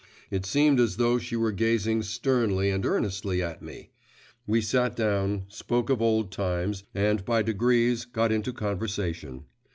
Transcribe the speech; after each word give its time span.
It 0.31 0.47
seemed 0.47 0.79
as 0.79 0.97
though 0.97 1.19
she 1.19 1.35
were 1.35 1.51
gazing 1.51 2.01
sternly 2.01 2.71
and 2.71 2.83
earnestly 2.87 3.43
at 3.43 3.61
me. 3.61 3.91
We 4.47 4.59
sat 4.59 4.95
down, 4.95 5.43
spoke 5.47 5.91
of 5.91 6.01
old 6.01 6.31
times, 6.31 6.85
and 6.95 7.23
by 7.23 7.43
degrees 7.43 8.05
got 8.05 8.31
into 8.31 8.51
conversation. 8.51 9.45